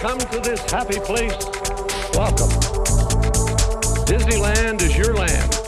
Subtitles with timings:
[0.00, 1.36] come to this happy place,
[2.14, 2.48] welcome.
[4.08, 5.60] Disneyland is your land.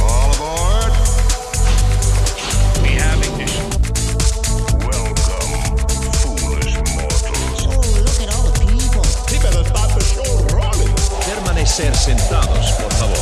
[0.00, 0.90] All aboard.
[2.80, 3.68] We have ignition.
[4.80, 5.76] Welcome,
[6.16, 7.68] foolish mortals.
[7.68, 9.04] Oh, look at all the people.
[9.28, 10.88] He better start the show rolling.
[11.20, 13.20] Permanecer sentados, por favor.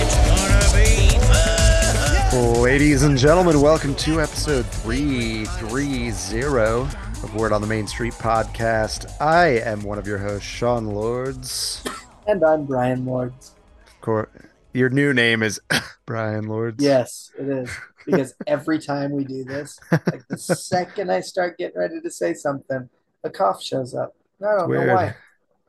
[0.00, 2.32] It's gonna be fun.
[2.62, 9.10] Ladies and gentlemen, welcome to episode 330 of Word on the Main Street podcast.
[9.18, 11.82] I am one of your hosts, Sean Lords.
[12.26, 13.54] And I'm Bryan Lords.
[13.86, 14.30] Of course,
[14.72, 15.60] your new name is
[16.06, 16.82] Bryan Lords.
[16.82, 17.70] Yes, it is.
[18.06, 22.32] Because every time we do this, like the second I start getting ready to say
[22.32, 22.88] something,
[23.24, 24.14] a cough shows up.
[24.40, 24.86] I don't Weird.
[24.86, 25.16] know why.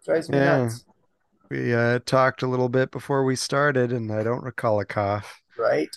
[0.06, 0.58] drives me Yeah.
[0.64, 0.86] nuts.
[1.50, 5.42] We uh, talked a little bit before we started, and I don't recall a cough.
[5.60, 5.94] Right?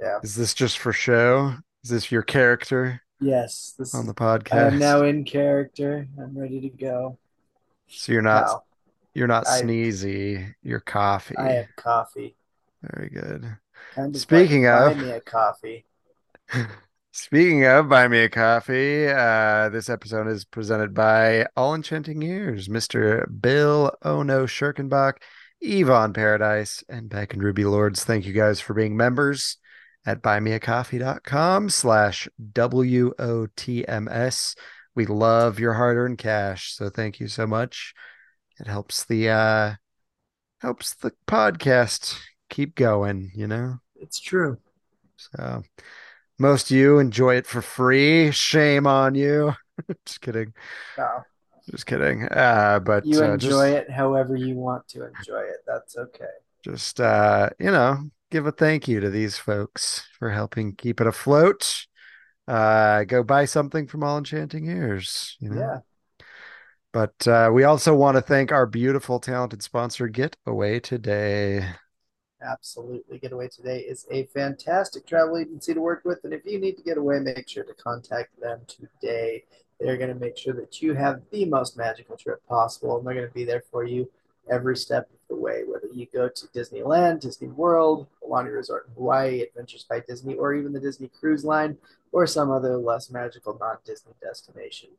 [0.00, 0.20] Yeah.
[0.22, 1.54] Is this just for show?
[1.82, 3.74] Is this your character Yes.
[3.78, 4.54] This on the podcast?
[4.54, 6.06] I am now in character.
[6.18, 7.18] I'm ready to go.
[7.88, 8.62] so you're not Wow.
[9.14, 10.54] you're not I- sneezy.
[10.62, 11.36] You're coffee.
[11.36, 12.34] I have coffee.
[12.82, 13.56] Very good.
[13.94, 15.84] Kind of Speaking like, of- buy me a coffee.
[17.12, 22.68] Speaking of Buy Me a Coffee, uh, this episode is presented by All Enchanting Ears,
[22.68, 23.26] Mr.
[23.40, 25.14] Bill Ono Schirkenbach,
[25.60, 28.04] Yvonne Paradise, and Beck and Ruby Lords.
[28.04, 29.56] Thank you guys for being members
[30.06, 34.54] at buymeacoffee.com slash W-O-T-M-S.
[34.94, 37.94] We love your hard-earned cash, so thank you so much.
[38.58, 39.74] It helps the uh
[40.60, 42.18] helps the podcast
[42.50, 43.78] keep going, you know?
[43.96, 44.58] It's true.
[45.16, 45.62] So
[46.38, 48.30] most of you enjoy it for free.
[48.30, 49.54] Shame on you.
[50.06, 50.52] just kidding.
[50.98, 51.24] Wow.
[51.70, 52.24] Just kidding.
[52.24, 55.58] Uh, but You uh, enjoy just, it however you want to enjoy it.
[55.66, 56.24] That's okay.
[56.64, 61.06] just uh, you know, give a thank you to these folks for helping keep it
[61.06, 61.86] afloat.
[62.46, 65.36] Uh, go buy something from All Enchanting Ears.
[65.40, 65.60] You know?
[65.60, 65.78] Yeah.
[66.92, 71.64] But uh, we also want to thank our beautiful, talented sponsor, Get Away Today.
[72.42, 73.18] Absolutely.
[73.18, 76.20] Getaway Today is a fantastic travel agency to work with.
[76.24, 79.44] And if you need to get away, make sure to contact them today.
[79.78, 82.98] They're going to make sure that you have the most magical trip possible.
[82.98, 84.10] And they're going to be there for you
[84.50, 88.94] every step of the way, whether you go to Disneyland, Disney World, Aulani Resort in
[88.94, 91.76] Hawaii, Adventures by Disney, or even the Disney Cruise Line,
[92.12, 94.90] or some other less magical non Disney destination.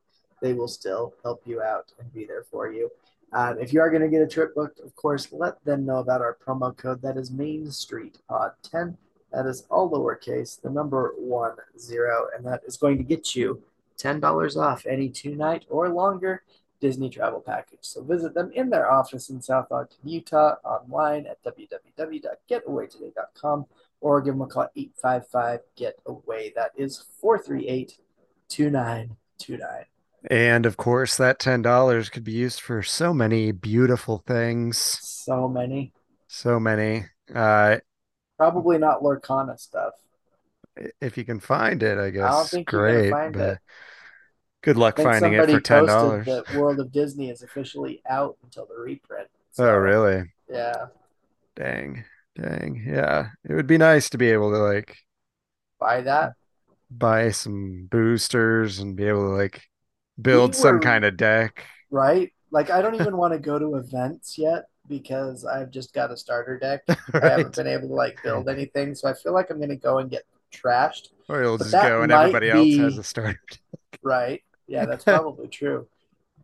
[0.42, 2.90] They will still help you out and be there for you.
[3.34, 5.98] Um, if you are going to get a trip booked, of course, let them know
[5.98, 7.02] about our promo code.
[7.02, 8.98] That is Main Street Pod 10.
[9.32, 13.62] That is all lowercase, the number one zero, and that is going to get you
[13.98, 16.44] $10 off any two night or longer
[16.82, 17.80] Disney travel package.
[17.84, 23.66] So visit them in their office in South Ogden, Utah, online at www.getawaytoday.com
[24.02, 26.52] or give them a call 855 Get Away.
[26.56, 27.98] That is 438
[28.50, 29.86] 2929.
[30.30, 34.78] And of course, that $10 could be used for so many beautiful things.
[34.78, 35.94] So many.
[36.28, 37.06] So many.
[37.34, 37.78] Uh,
[38.38, 39.94] Probably not Lorcana stuff.
[41.00, 42.52] if you can find it, I guess.
[42.52, 43.58] think you're gonna great, find but it.
[44.64, 46.26] Good luck finding it for ten dollars.
[46.26, 49.28] that World of Disney is officially out until the reprint.
[49.60, 50.24] Oh, really?
[50.50, 50.86] Yeah.
[51.56, 52.04] Dang,
[52.36, 52.84] dang.
[52.88, 54.98] Yeah, it would be nice to be able to like
[55.80, 56.34] Buy that.
[56.90, 59.64] buy some boosters and be able to like
[60.22, 61.66] build some were- kind of deck.
[61.90, 62.32] Right?
[62.52, 66.18] Like I don't even want to go to events yet because I've just got a
[66.18, 66.82] starter deck.
[67.14, 69.98] I haven't been able to like build anything, so I feel like I'm gonna go
[70.00, 70.24] and get
[70.54, 71.10] trashed.
[71.30, 73.40] Or you'll But just go and everybody else has a starter.
[74.04, 74.42] Right?
[74.72, 75.88] Yeah, that's probably true.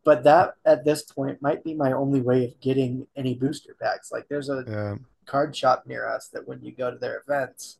[0.03, 4.11] But that at this point might be my only way of getting any booster packs.
[4.11, 7.77] Like there's a Yeah, card shop near us that when you go to their events,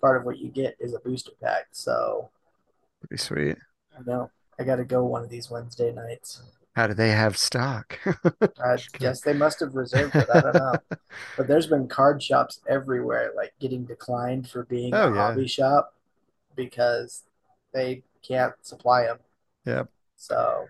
[0.00, 1.68] part of what you get is a booster pack.
[1.72, 2.30] So
[3.00, 3.58] pretty sweet.
[3.96, 6.42] I know I got to go one of these Wednesday nights.
[6.74, 7.98] How do they have stock?
[8.62, 10.28] I guess they must have reserved it.
[10.30, 10.82] I don't know.
[11.36, 15.38] But there's been card shops everywhere, like getting declined for being Oh, a yeah.
[15.38, 15.94] hobby shop
[16.56, 17.24] because
[17.72, 19.18] they can't supply them.
[19.66, 19.88] Yep.
[20.16, 20.66] So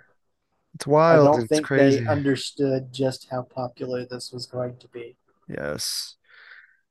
[0.75, 1.29] It's wild.
[1.29, 2.01] I don't It's think crazy.
[2.01, 5.17] they understood just how popular this was going to be.
[5.49, 6.17] Yes.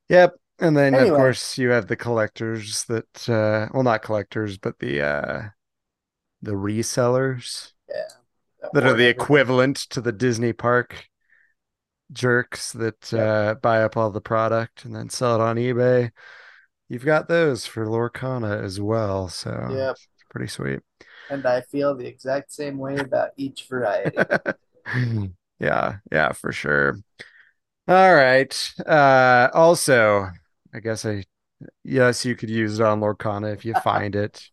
[0.09, 0.35] Yep.
[0.59, 5.01] And then of course you have the collectors that uh well not collectors, but the
[5.01, 5.41] uh
[6.41, 7.71] the resellers
[8.73, 11.05] that are the equivalent to the Disney park
[12.11, 13.27] jerks that Yep.
[13.27, 16.11] uh buy up all the product and then sell it on eBay.
[16.89, 19.95] You've got those for Lorcana as well, so Yep.
[20.29, 20.79] Pretty sweet.
[21.29, 24.27] And I feel the exact same way about each variety.
[25.59, 26.97] Yeah, yeah, for sure.
[27.87, 28.73] All right.
[28.85, 30.29] Uh also,
[30.73, 31.25] I guess I
[31.83, 34.49] yes, you could use it on Lorcana if you find it.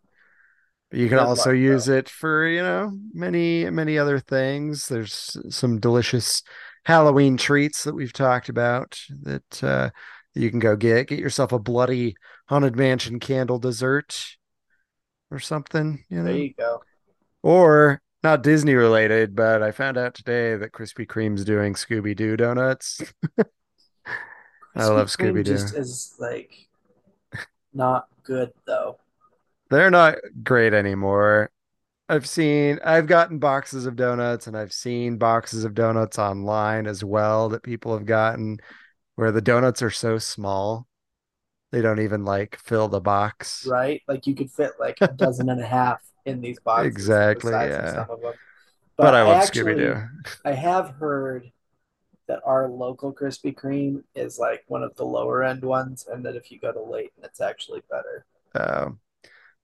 [0.90, 4.88] But You can Good also luck, use it for, you know, many, many other things.
[4.88, 6.42] There's some delicious
[6.84, 9.90] Halloween treats that we've talked about that uh,
[10.34, 11.08] you can go get.
[11.08, 12.16] Get yourself a bloody
[12.48, 14.36] Haunted Mansion candle dessert
[15.30, 16.24] or something, you know.
[16.24, 16.82] There you go.
[17.42, 22.36] Or not Disney related, but I found out today that Krispy Kreme's doing Scooby Doo
[22.36, 23.00] donuts.
[24.76, 25.44] I love Scooby-Doo.
[25.44, 26.68] Just is like
[27.72, 28.98] not good though.
[29.70, 31.50] They're not great anymore.
[32.08, 37.02] I've seen, I've gotten boxes of donuts and I've seen boxes of donuts online as
[37.02, 38.58] well that people have gotten
[39.16, 40.86] where the donuts are so small.
[41.76, 43.66] They don't even like fill the box.
[43.66, 44.00] right?
[44.08, 46.86] Like you could fit like a dozen and a half in these boxes.
[46.86, 48.06] Exactly, yeah.
[48.06, 48.32] Them.
[48.96, 50.02] But, I love Scooby Doo.
[50.42, 51.52] I have heard
[52.28, 56.34] that our local Krispy Kreme is like one of the lower end ones, and that
[56.34, 58.24] if you go to Layton, it's actually better.
[58.54, 59.00] Um,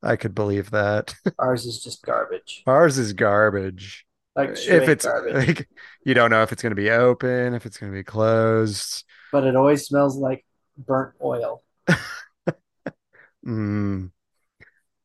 [0.02, 1.14] I could believe that.
[1.38, 4.04] Ours is just garbage, Ours is garbage.
[4.36, 5.32] like if it's garbage.
[5.32, 5.68] like
[6.04, 9.02] you don't know if it's going to be open, if it's going to be closed.
[9.32, 10.44] But it always smells like
[10.76, 11.62] burnt oil.
[13.44, 14.10] Mm,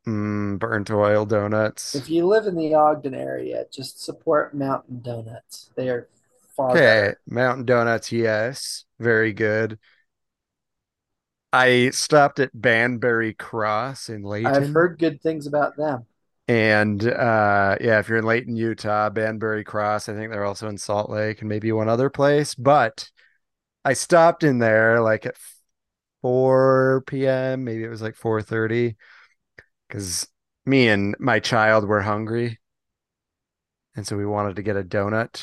[0.07, 1.95] mm, burnt oil donuts.
[1.95, 5.69] If you live in the Ogden area, just support Mountain Donuts.
[5.75, 6.07] They are
[6.55, 7.17] far Okay, better.
[7.27, 9.79] Mountain Donuts, yes, very good.
[11.53, 14.53] I stopped at Banbury Cross in Layton.
[14.53, 16.05] I've heard good things about them.
[16.47, 20.77] And uh yeah, if you're in Layton, Utah, Banbury Cross, I think they're also in
[20.77, 22.55] Salt Lake and maybe one other place.
[22.55, 23.09] But
[23.85, 25.37] I stopped in there like at
[26.27, 27.63] 4 p.m.
[27.63, 28.97] Maybe it was like 4:30
[29.87, 30.27] because
[30.65, 32.59] me and my child were hungry.
[33.95, 35.41] And so we wanted to get a donut.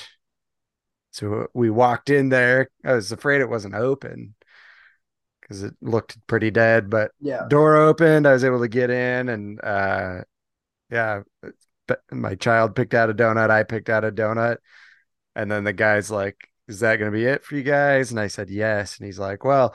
[1.12, 2.68] So we walked in there.
[2.84, 4.34] I was afraid it wasn't open
[5.40, 7.46] because it looked pretty dead, but Yeah.
[7.48, 8.26] door opened.
[8.26, 10.24] I was able to get in, and uh,
[10.90, 11.22] yeah,
[11.86, 13.48] but my child picked out a donut.
[13.48, 14.58] I picked out a donut,
[15.34, 16.36] and then the guy's like,
[16.68, 19.18] "Is that going to be it for you guys?" And I said, "Yes." And he's
[19.18, 19.74] like, "Well,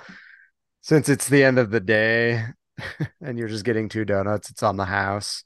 [0.82, 2.44] since it's the end of the day,
[3.22, 5.44] and you're just getting two donuts, it's on the house."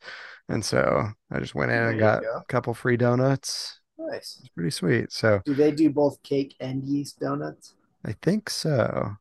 [0.50, 2.38] And so I just went in There and got go.
[2.38, 3.80] a couple free donuts.
[3.98, 4.38] Nice.
[4.40, 5.12] It's pretty sweet.
[5.12, 7.76] So Do they do both cake and yeast donuts?
[8.06, 9.16] I think so.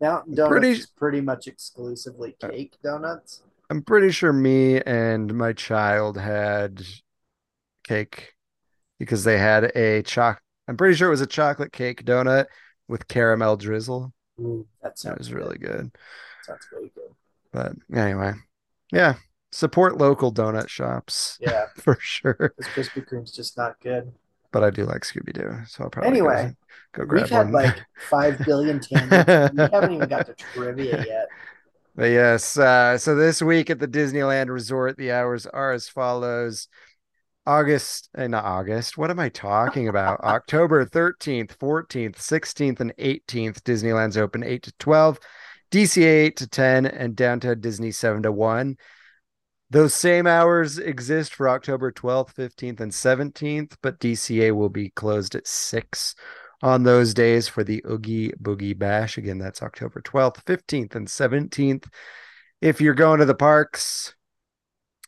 [0.00, 3.42] Mountain Donuts Pretty- is pretty much exclusively uh, cake donuts.
[3.70, 6.82] I'm pretty sure me and my child had
[7.84, 8.32] cake
[8.98, 10.40] because they had a choc.
[10.68, 12.46] I'm pretty sure it was a chocolate cake donut
[12.88, 14.12] with caramel drizzle.
[14.82, 15.90] That That sounds was really good.
[16.42, 17.10] Sounds really good.
[17.52, 18.32] But anyway,
[18.92, 19.14] yeah,
[19.50, 22.54] support local donut shops Yeah, for sure.
[22.56, 24.12] this Krispy Kreme's just not good.
[24.52, 26.56] But I do like Scooby Doo, so I'll probably go- Anyway,
[26.92, 27.52] go, grab We've had one.
[27.52, 27.76] like
[28.10, 29.54] five billion tangents.
[29.54, 31.28] we haven't even got to trivia yet.
[31.94, 36.68] But yes, uh, so this week at the Disneyland Resort, the hours are as follows.
[37.46, 38.96] August, eh, not August.
[38.96, 40.20] What am I talking about?
[40.24, 43.62] October 13th, 14th, 16th, and 18th.
[43.62, 45.18] Disneyland's open 8 to 12,
[45.70, 48.76] DCA 8 to 10, and Downtown Disney 7 to 1.
[49.70, 55.34] Those same hours exist for October 12th, 15th, and 17th, but DCA will be closed
[55.34, 56.14] at 6
[56.62, 59.18] on those days for the Oogie Boogie Bash.
[59.18, 61.86] Again, that's October 12th, 15th, and 17th.
[62.60, 64.14] If you're going to the parks,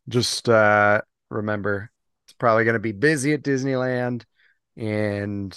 [0.08, 1.90] just uh, remember
[2.34, 4.24] it's probably going to be busy at Disneyland
[4.76, 5.56] and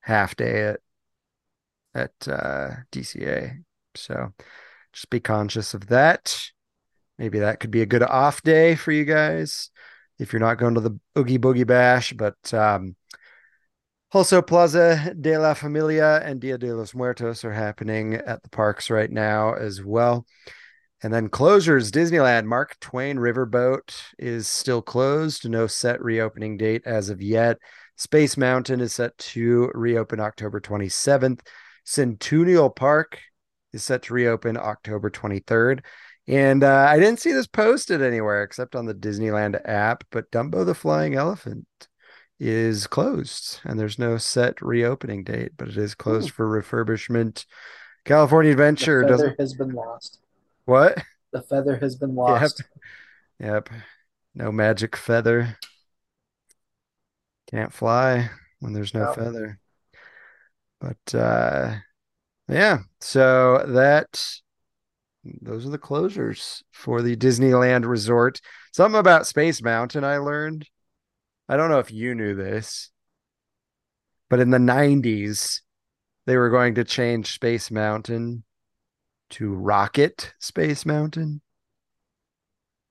[0.00, 0.80] half day at
[1.94, 3.62] at uh, DCA.
[3.94, 4.32] So
[4.92, 6.50] just be conscious of that.
[7.18, 9.70] Maybe that could be a good off day for you guys
[10.18, 12.96] if you're not going to the Oogie Boogie Bash, but um,
[14.10, 18.88] also, Plaza de la Familia and Dia de los Muertos are happening at the parks
[18.88, 20.24] right now as well.
[21.02, 25.48] And then closures Disneyland Mark Twain Riverboat is still closed.
[25.48, 27.58] No set reopening date as of yet.
[27.96, 31.40] Space Mountain is set to reopen October 27th.
[31.84, 33.20] Centennial Park
[33.72, 35.80] is set to reopen October 23rd.
[36.26, 40.66] And uh, I didn't see this posted anywhere except on the Disneyland app, but Dumbo
[40.66, 41.66] the Flying Elephant
[42.38, 47.46] is closed and there's no set reopening date, but it is closed for refurbishment.
[48.04, 50.20] California Adventure doesn't has been lost.
[50.68, 51.02] What?
[51.32, 52.62] The feather has been lost.
[53.40, 53.70] Yep.
[54.34, 55.56] No magic feather.
[57.50, 59.12] Can't fly when there's no No.
[59.12, 59.58] feather.
[60.80, 61.76] But uh
[62.48, 64.22] yeah, so that
[65.42, 68.40] those are the closures for the Disneyland Resort.
[68.72, 70.66] Something about Space Mountain I learned.
[71.48, 72.90] I don't know if you knew this,
[74.30, 75.62] but in the 90s,
[76.26, 78.44] they were going to change Space Mountain
[79.30, 81.40] to Rocket Space Mountain.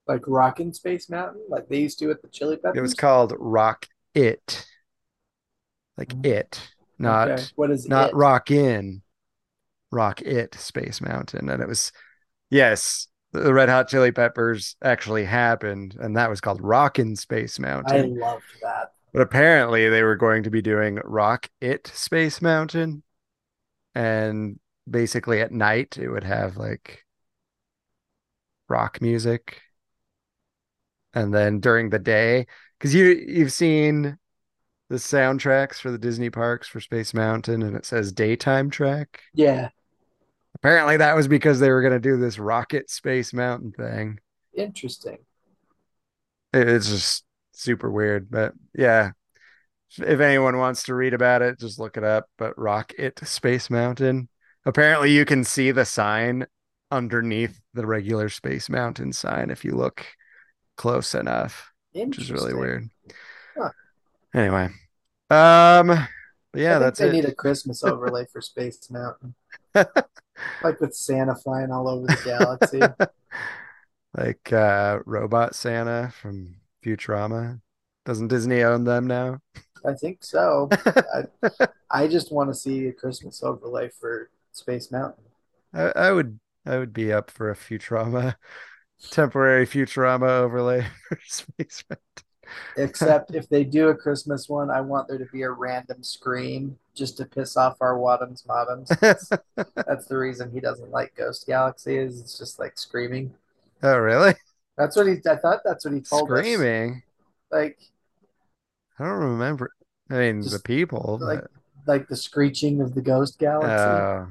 [0.08, 2.78] Like Rockin' Space Mountain, like they used to at the Chili Peppers.
[2.78, 4.66] It was called Rock It.
[5.98, 6.26] Like Mm.
[6.26, 7.44] it, not Okay.
[7.56, 8.16] What is not it?
[8.16, 9.02] Rock In.
[9.92, 11.50] Rock It Space Mountain.
[11.50, 11.92] And it was
[12.50, 17.96] yes, the Red Hot Chili Peppers actually happened, and that was called Rockin' Space Mountain.
[17.96, 18.94] I loved that.
[19.14, 23.04] But apparently they were going to be doing Rock It Space Mountain.
[23.96, 27.06] And basically at night it would have like
[28.70, 29.62] rock music.
[31.14, 34.18] And then during the day, because you you've seen
[34.90, 39.22] the soundtracks for the Disney parks for Space Mountain and it says daytime track.
[39.34, 39.70] Yeah,
[40.56, 44.20] Apparently that was because they were going to do this Rocket Space Mountain thing.
[44.54, 45.20] interesting.
[46.54, 49.12] It's just super weird, but yeah.
[49.98, 52.30] If anyone wants to read about it, just look it up.
[52.38, 54.30] But Rock It Space Mountain.
[54.68, 56.46] Apparently, you can see the sign
[56.92, 60.06] underneath the regular Space Mountain sign if you look
[60.76, 62.90] close enough, which is really weird.
[63.58, 63.70] Huh.
[64.36, 64.66] Anyway,
[65.30, 66.08] um,
[66.54, 67.14] yeah, that's they it.
[67.14, 69.36] need a Christmas overlay for Space Mountain,
[69.74, 72.82] like with Santa flying all over the galaxy.
[74.18, 77.62] Like uh, Robot Santa from Futurama.
[78.04, 79.42] Doesn't Disney own them now?
[79.86, 80.70] I think so.
[80.72, 85.24] I, I just want to see a Christmas overlay for Space Mountain.
[85.74, 88.36] I, I would I would be up for a Futurama
[89.12, 92.04] temporary Futurama overlay for Space Mountain.
[92.78, 96.78] Except if they do a Christmas one, I want there to be a random scream
[96.96, 98.90] just to piss off our Wadums Modums.
[99.02, 99.74] Mountain.
[99.76, 103.34] That's the reason he doesn't like Ghost Galaxy is it's just like screaming.
[103.84, 104.34] oh, really?
[104.78, 105.16] That's what he.
[105.28, 106.40] I thought that's what he told us.
[106.40, 107.02] Screaming?
[107.52, 107.80] Like
[109.00, 109.72] I don't remember.
[110.10, 111.52] I mean, the people, like but
[111.88, 113.72] like the screeching of the Ghost Galaxy.
[113.74, 114.26] uh,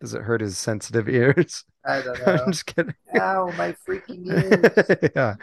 [0.00, 1.64] does it hurt his sensitive ears?
[1.84, 2.32] I don't know.
[2.44, 2.94] I'm just kidding.
[3.20, 4.26] Ow, my freaking
[5.06, 5.10] ears.
[5.14, 5.34] yeah.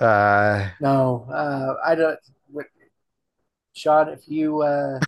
[0.00, 2.18] Uh, No, uh, I don't.
[2.50, 2.66] What,
[3.74, 4.98] Sean, if you uh,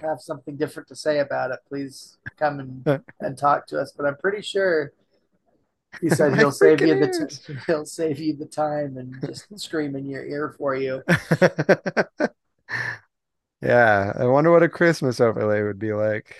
[0.00, 3.92] have something different to say about it, please come and, and talk to us.
[3.96, 4.92] But I'm pretty sure
[6.00, 9.94] he said he'll save you the t- he'll save you the time and just scream
[9.94, 11.02] in your ear for you.
[13.64, 16.36] Yeah, I wonder what a Christmas overlay would be like.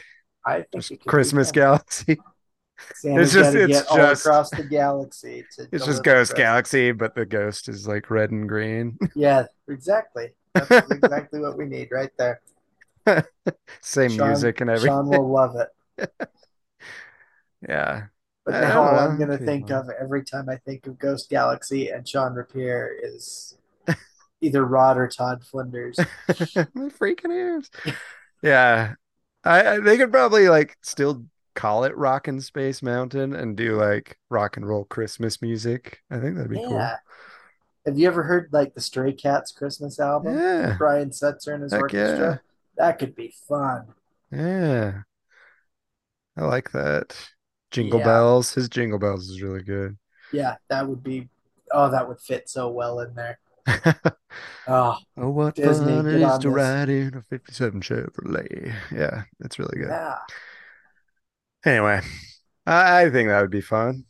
[0.47, 1.51] I think Just it could be Christmas.
[1.53, 2.19] Galaxy.
[2.97, 6.35] Santa's It's just- it's get all just- across the galaxy to It's just Ghost.
[6.35, 8.99] Galaxy, but the ghost is like red and green.
[9.15, 10.31] Yeah, exactly.
[10.55, 12.41] That's exactly what we need right there.
[13.81, 14.91] Same Sean- music and everything.
[14.91, 16.09] Sean will love it.
[17.67, 18.07] Yeah.
[18.45, 22.07] But now all I'm gonna think of every time I think of Ghost Galaxy and
[22.07, 23.57] Sean Rapier is
[24.45, 25.99] either Rod or Todd Flanders.
[26.75, 27.71] My freaking ears.
[28.43, 28.95] Yeah.
[29.45, 31.25] I, I they could probably like still
[31.55, 36.01] call it Rock and Space Mountain and do like rock and roll Christmas music.
[36.11, 36.97] I think that'd be Yeah.
[37.87, 40.37] Have you ever heard like the Stray Cats Christmas album?
[40.39, 40.77] Yeah.
[40.79, 42.41] Brian Setzer and his Heck orchestra.
[42.77, 43.87] That could be fun.
[44.33, 45.03] Yeah.
[46.37, 47.17] I like that.
[47.71, 48.07] Jingle Yeah.
[48.07, 48.55] Bells.
[48.55, 49.97] His Jingle Bells is really good.
[50.33, 51.29] Yeah, that would be.
[51.71, 53.39] Oh, that would fit so well in there.
[53.67, 56.55] Oh, oh, what Disney, fun it is to this.
[56.57, 58.75] ride in a 57 Chevrolet.
[58.93, 59.89] Yeah, it's really good.
[59.89, 60.19] yeah.
[61.65, 62.01] Anyway,
[62.67, 64.05] I, I think that would be fun.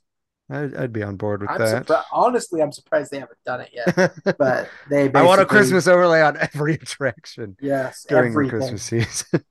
[0.50, 1.87] I'd, I'd be on board with I'm that.
[1.87, 2.06] surprised.
[2.12, 4.14] Honestly, I'm surprised they haven't done it yet.
[4.38, 5.11] But they.
[5.12, 8.42] I want a Christmas overlay on every attraction Yes, during everything.
[8.42, 9.44] the Christmas season.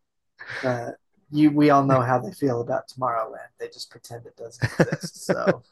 [0.64, 0.92] Uh,
[1.32, 3.50] you, we all know how they feel about Tomorrowland.
[3.60, 5.26] They just pretend it doesn't exist.
[5.26, 5.64] So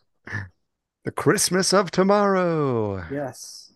[1.04, 3.06] the Christmas of tomorrow.
[3.12, 3.71] yes,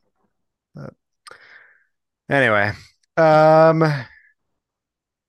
[2.30, 2.72] Anyway,
[3.18, 3.84] um,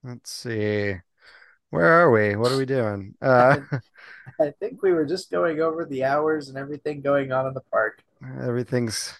[0.02, 0.94] let's see.
[1.70, 2.36] Where are we?
[2.36, 3.14] What are we doing?
[3.22, 3.60] Uh,
[4.40, 7.60] I think we were just going over the hours and everything going on in the
[7.72, 8.02] park.
[8.42, 9.16] everything's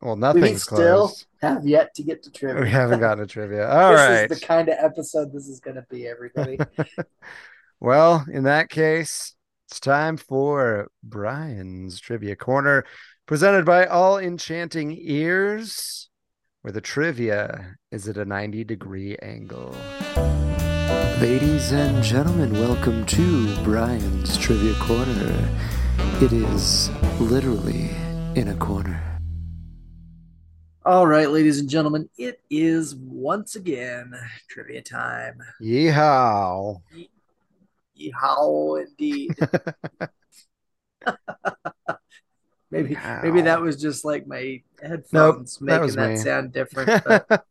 [0.00, 1.26] well, We still closed.
[1.42, 2.62] have yet to get to trivia.
[2.62, 3.68] We haven't gotten to trivia.
[3.70, 4.30] All this right.
[4.30, 6.58] is the kind of episode this is going to be, everybody.
[7.80, 9.34] Well, in that case,
[9.68, 12.84] it's time for Bryan's Trivia Corner,
[13.26, 16.10] presented by All Enchanting Ears,
[16.60, 19.74] where the trivia is at a 90 degree angle.
[21.20, 25.48] Ladies and gentlemen, welcome to Bryan's Trivia Corner.
[26.20, 27.88] It is literally
[28.34, 29.02] in a corner.
[30.84, 34.12] All right, ladies and gentlemen, it is once again
[34.50, 35.38] trivia time.
[35.62, 36.82] Yeehaw.
[37.98, 39.36] Yeehaw, indeed.
[42.70, 43.22] maybe Yeehaw.
[43.22, 47.04] maybe that was just like my headphones that making was that sound different.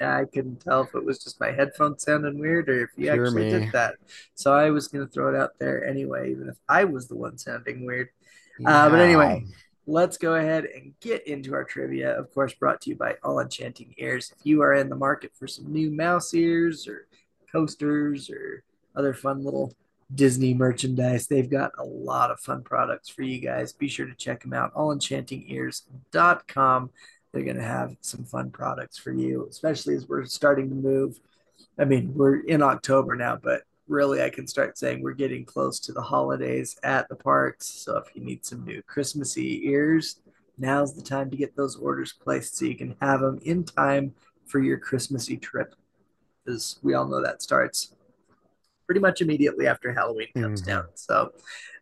[0.00, 3.10] But I couldn't tell if it was just my headphones sounding weird or if you
[3.12, 3.50] Pure actually me.
[3.50, 3.96] did that.
[4.34, 7.16] So I was going to throw it out there anyway, even if I was the
[7.16, 8.08] one sounding weird.
[8.64, 9.44] Uh, but anyway,
[9.86, 12.18] let's go ahead and get into our trivia.
[12.18, 14.32] Of course, brought to you by All Enchanting Ears.
[14.38, 17.06] If you are in the market for some new mouse ears or
[17.52, 18.62] coasters or
[18.96, 19.72] other fun little
[20.14, 23.72] Disney merchandise, they've got a lot of fun products for you guys.
[23.72, 24.74] Be sure to check them out.
[24.74, 26.90] AllEnchantingEars.com.
[27.32, 31.20] They're going to have some fun products for you, especially as we're starting to move.
[31.78, 35.78] I mean, we're in October now, but really I can start saying we're getting close
[35.80, 37.66] to the holidays at the parks.
[37.66, 40.20] So if you need some new Christmassy ears,
[40.58, 44.14] now's the time to get those orders placed so you can have them in time
[44.46, 45.74] for your Christmassy trip.
[46.44, 47.94] Because we all know that starts
[48.90, 50.66] pretty much immediately after Halloween comes Mhm.
[50.66, 50.86] down.
[50.94, 51.32] So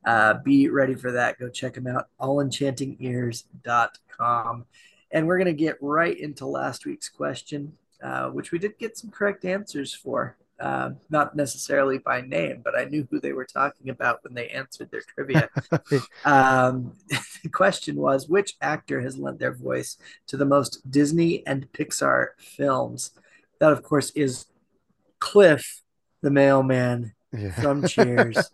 [0.04, 1.38] uh, be ready for that.
[1.38, 4.66] Go check them out, allenchantingears.com.
[5.10, 7.72] And we're going to get right into last week's question,
[8.02, 10.36] uh, which we did get some correct answers for.
[10.60, 14.48] Uh, not necessarily by name, but I knew who they were talking about when they
[14.48, 15.48] answered their trivia.
[16.26, 16.92] um,
[17.42, 19.96] the question was Which actor has lent their voice
[20.26, 23.12] to the most Disney and Pixar films?
[23.60, 24.44] That, of course, is
[25.20, 25.80] Cliff
[26.22, 27.52] the mailman Yeah.
[27.52, 28.50] from Cheers,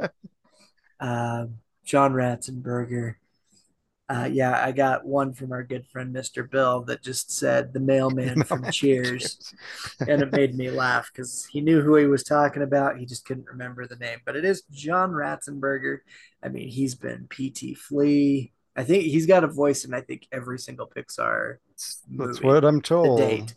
[1.00, 3.16] um, John Ratzenberger.
[4.06, 6.48] Uh, yeah, I got one from our good friend Mr.
[6.48, 9.54] Bill that just said the mailman from Cheers,
[10.00, 12.98] and it made me laugh because he knew who he was talking about.
[12.98, 15.98] He just couldn't remember the name, but it is John Ratzenberger.
[16.42, 17.74] I mean, he's been P.T.
[17.74, 18.52] Flea.
[18.76, 21.56] I think he's got a voice in I think every single Pixar
[22.18, 23.18] That's what I'm to told.
[23.18, 23.54] date.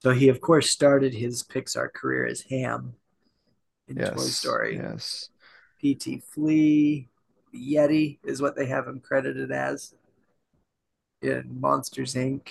[0.00, 2.94] So he of course started his Pixar career as Ham
[3.88, 4.76] in Toy Yes, Story.
[4.76, 5.28] yes.
[5.80, 6.22] P.T.
[6.30, 7.08] Flea,
[7.54, 9.94] Yeti is what they have him credited as.
[11.22, 12.48] In Monsters Inc.,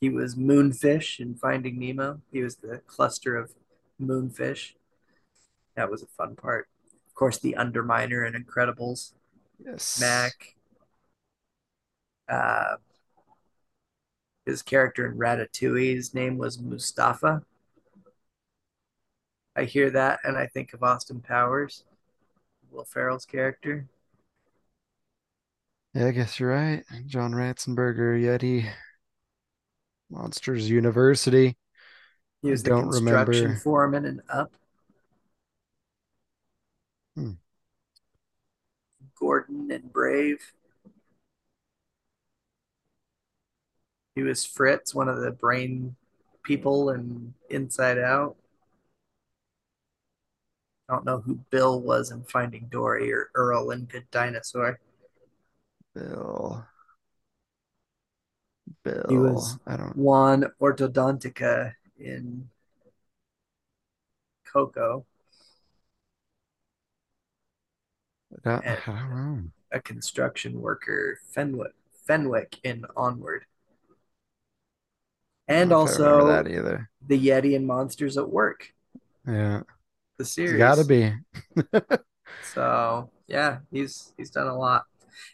[0.00, 2.20] he was Moonfish in Finding Nemo.
[2.32, 3.52] He was the cluster of
[4.00, 4.72] moonfish.
[5.74, 6.68] That was a fun part.
[7.08, 9.12] Of course, the Underminer in Incredibles.
[9.64, 10.00] Yes.
[10.00, 10.56] Mac.
[12.28, 12.76] Uh,
[14.44, 17.42] his character in Ratatouille, his name was Mustafa.
[19.56, 21.84] I hear that and I think of Austin Powers,
[22.70, 23.86] Will Ferrell's character.
[25.96, 26.84] Yeah, I guess you're right.
[27.06, 28.68] John Ratzenberger, Yeti,
[30.10, 31.56] Monsters University.
[32.42, 33.60] He was the don't construction remember.
[33.60, 34.52] foreman and Up.
[37.16, 37.30] Hmm.
[39.18, 40.52] Gordon and Brave.
[44.14, 45.96] He was Fritz, one of the brain
[46.42, 48.36] people in Inside Out.
[50.90, 54.78] I don't know who Bill was in Finding Dory or Earl in Good Dinosaur.
[55.96, 56.66] Bill.
[58.84, 59.02] Bill.
[59.08, 62.50] He was I don't Juan Ortodontica in
[64.44, 65.04] Coco,
[68.44, 69.50] I don't, I don't know.
[69.72, 71.72] a construction worker, Fenwick,
[72.06, 73.46] Fenwick in Onward.
[75.48, 76.88] And don't know if I remember also that either.
[77.06, 78.72] the Yeti and Monsters at Work,
[79.26, 79.62] Yeah.
[80.18, 80.54] the It's series.
[80.54, 81.12] gotta be.
[82.40, 84.84] So Yeah, he's he's done a lot.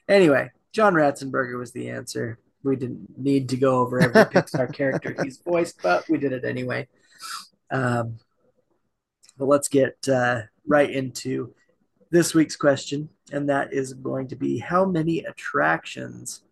[0.08, 2.38] Anyway, John Ratzenberger was the answer.
[2.62, 6.44] We didn't need to go over every Pixar character he's voiced, but we did it
[6.44, 6.88] anyway.
[7.70, 8.18] Um,
[9.38, 11.54] but let's get uh, right into
[12.10, 16.42] this week's question, and that is going to be how many attractions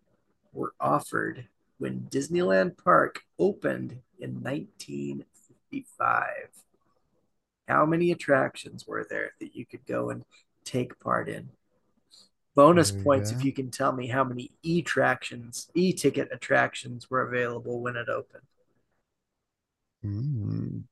[0.53, 6.27] were offered when Disneyland Park opened in 1955?
[7.67, 10.23] How many attractions were there that you could go and
[10.63, 11.49] take part in?
[12.55, 13.37] Bonus points go.
[13.37, 18.43] if you can tell me how many e-attractions, e-ticket attractions were available when it opened.
[20.05, 20.83] Mm.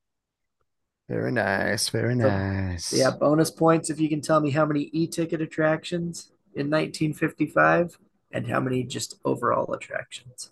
[1.10, 1.89] Very nice.
[1.89, 2.93] Very So- nice.
[2.93, 7.98] Yeah, bonus points if you can tell me how many e-ticket attractions in 1955
[8.32, 10.52] and how many just overall attractions.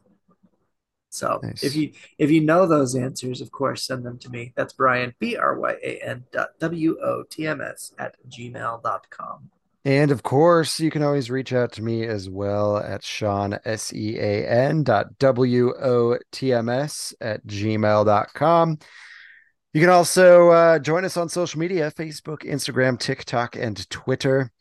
[1.10, 1.63] So Nice.
[1.63, 4.52] if you if you know those answers, of course, send them to me.
[4.56, 9.52] That's Bryan B R Y A N dot W O T M S at gmail.com.
[9.88, 13.93] And of course, you can always reach out to me as well at Sean, S
[13.93, 18.80] E A N dot W O T M S at gmail.com.
[19.73, 24.52] You can also uh, join us on social media Facebook, Instagram, TikTok, and Twitter.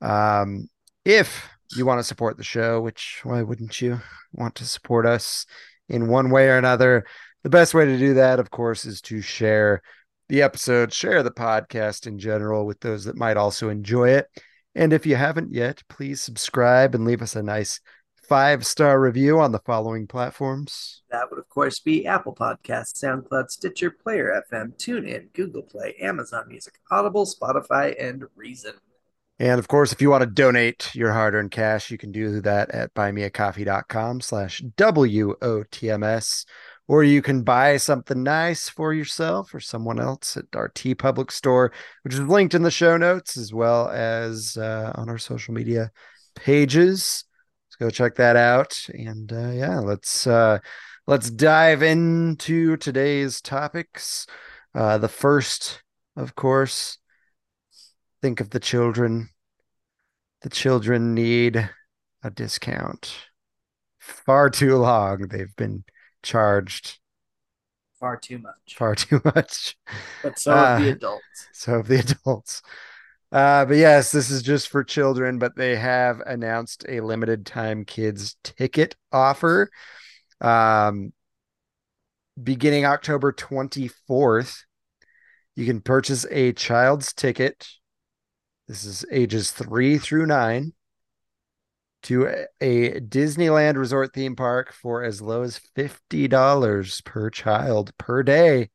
[0.00, 0.68] Um,
[1.04, 4.00] if you want to support the show, which why wouldn't you
[4.32, 5.44] want to support us
[5.88, 7.04] in one way or another?
[7.42, 9.82] The best way to do that, of course, is to share
[10.28, 14.28] the episode, share the podcast in general with those that might also enjoy it.
[14.74, 17.80] And if you haven't yet, please subscribe and leave us a nice
[18.28, 21.02] five star review on the following platforms.
[21.10, 26.44] That would, of course, be Apple Podcasts, SoundCloud, Stitcher, Player FM, TuneIn, Google Play, Amazon
[26.48, 28.74] Music, Audible, Spotify, and Reason.
[29.40, 32.70] And of course, if you want to donate your hard-earned cash, you can do that
[32.70, 36.44] at buymeacoffee.com slash W-O-T-M-S.
[36.88, 41.70] Or you can buy something nice for yourself or someone else at our TeePublic store,
[42.02, 45.90] which is linked in the show notes as well as uh, on our social media
[46.34, 47.24] pages.
[47.66, 48.86] Let's go check that out.
[48.88, 50.60] And uh, yeah, let's uh,
[51.06, 54.26] let's dive into today's topics.
[54.74, 55.82] Uh, the first,
[56.16, 56.96] of course,
[58.22, 59.28] think of the children.
[60.40, 61.68] The children need
[62.22, 63.14] a discount.
[63.98, 65.84] Far too long they've been
[66.22, 66.98] charged
[68.00, 68.78] Far too much.
[68.78, 69.76] far too much.
[70.22, 71.50] But so have the Uh, adults.
[71.52, 72.62] So have the adults.
[73.32, 77.84] Uh, but yes, this is just for children, but they have announced a limited time
[77.84, 79.70] kids ticket offer.
[80.40, 81.12] Um,
[82.42, 84.64] beginning October 24th,
[85.56, 87.68] you can purchase a child's ticket.
[88.68, 90.72] This is ages three through nine
[92.08, 92.26] to
[92.60, 98.70] a- Disneyland resort theme park for as low as $50 per child per day.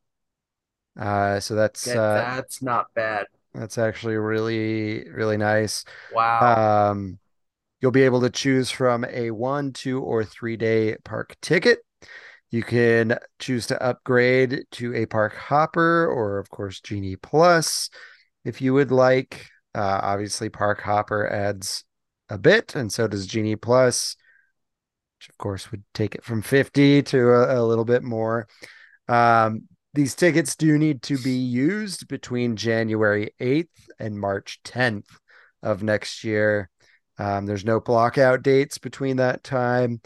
[1.00, 3.28] Uh, so that's Okay, uh, that's not bad.
[3.54, 5.86] that's actually really, really nice.
[6.10, 6.64] Wow.
[6.92, 7.20] Um,
[7.82, 11.80] you'll be able to choose from a one, two, or three day park ticket.
[12.52, 17.90] You can choose to upgrade to a park hopper or, of course, Genie Plus
[18.46, 19.48] if you would like.
[19.76, 21.86] Uh, obviously, Park Hopper adds
[22.30, 24.16] a bit, and so does Genie Plus,
[25.20, 28.48] which, of course, would take it from 50 to a, a little bit more.
[29.08, 33.68] Um, these tickets do need to be used between January 8th
[34.00, 35.06] and March 10th
[35.62, 36.70] of next year.
[37.20, 40.02] Um, there's no blockout dates between that time.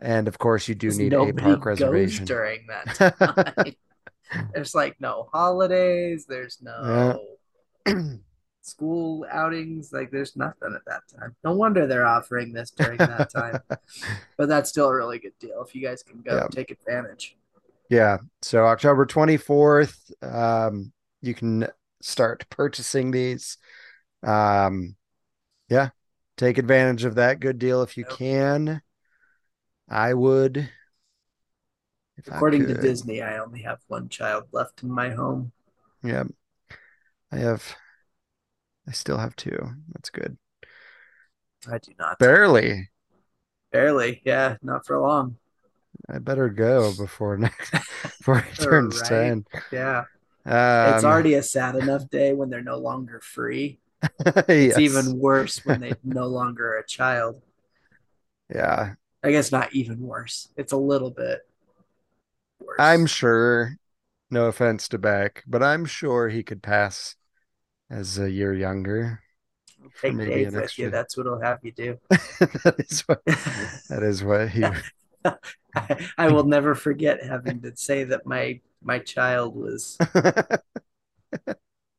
[0.00, 2.24] And of course, you do need a park reservation.
[2.24, 2.94] during that
[3.54, 3.74] time.
[4.54, 6.24] there's like no holidays.
[6.26, 7.20] There's no
[8.62, 9.92] school outings.
[9.92, 11.34] Like there's nothing at that time.
[11.44, 13.60] No wonder they're offering this during that time.
[14.36, 15.62] but that's still a really good deal.
[15.66, 16.48] If you guys can go Yeah.
[16.50, 17.36] take advantage.
[17.88, 18.18] Yeah.
[18.42, 21.66] So October 24th, um, you can
[22.00, 23.58] start purchasing these.
[24.22, 24.96] Um,
[25.68, 25.90] yeah,
[26.36, 28.18] take advantage of that good deal if you Yep.
[28.18, 28.82] can.
[29.88, 30.70] I would.
[32.26, 32.74] According to.
[32.74, 35.52] Disney, I only have one child left in my home.
[36.02, 36.24] Yeah.
[37.32, 37.76] I have,
[38.90, 39.56] I still have two.
[39.92, 40.36] That's good.
[41.70, 42.18] I do not.
[42.18, 42.88] Barely.
[43.70, 44.20] Barely.
[44.24, 45.36] Yeah, not for long.
[46.08, 47.70] I better go before next,
[48.02, 49.08] before he turns Right.
[49.08, 49.44] 10.
[49.70, 49.98] Yeah.
[50.44, 53.78] Um, it's already a sad enough day when they're no longer free.
[54.26, 54.78] It's yes.
[54.78, 57.40] even worse when they no longer are a child.
[58.52, 58.94] Yeah.
[59.22, 60.48] I guess not even worse.
[60.56, 61.42] It's a little bit
[62.58, 62.76] worse.
[62.80, 63.76] I'm sure,
[64.32, 67.14] no offense to Beck, but I'm sure he could pass
[67.90, 69.20] as a year younger.
[70.00, 70.90] take maybe Dave an with extra- you.
[70.90, 71.98] That's what it'll have you do.
[72.10, 74.64] that is what that is what he
[75.74, 79.98] I, I will never forget having to say that my my child was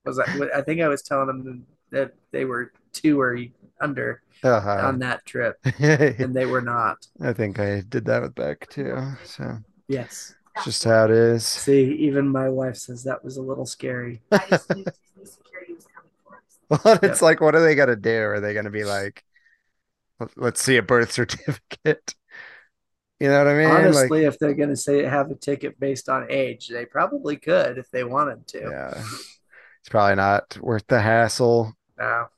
[0.05, 3.37] was I, I think I was telling him that they were two or
[3.79, 4.87] under Uh-huh.
[4.87, 7.05] on that trip, and they were not.
[7.21, 8.97] I think I did that with Beck too.
[9.25, 10.35] So Yes.
[10.55, 11.45] it's just how it is.
[11.45, 14.21] See, even my wife says that was a little scary.
[14.31, 16.59] I just knew Disney security was coming for us.
[16.71, 18.21] Well, it's like, what are they gonna do?
[18.23, 19.23] Are they gonna be like,
[20.19, 22.15] "Let- let's see a birth certificate?
[23.19, 23.69] You know what I mean?
[23.69, 27.37] Like, Honestly, if they're going to say have a ticket based on age, they probably
[27.37, 28.71] could if they wanted to.
[28.71, 29.03] yeah,
[29.79, 32.29] it's probably not worth the hassle No,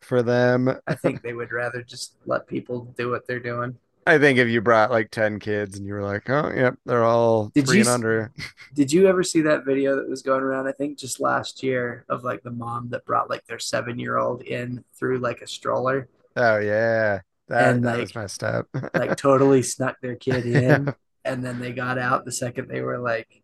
[0.00, 0.74] for them.
[0.86, 3.76] I think they would rather just let people do what they're doing.
[4.06, 7.04] I think if you brought like 10 kids and you were like, oh, yep, they're
[7.04, 8.32] all Did three you and under.
[8.74, 10.66] Did you ever see that video that was going around?
[10.66, 14.16] I think just last year of like the mom that brought like their seven year
[14.16, 17.20] old in through like a stroller, Oh, yeah.
[17.48, 18.68] That, And, that like- was messed up.
[18.94, 20.92] like totally snuck their kid in, Yeah.
[21.24, 23.42] and then they got out the second they were like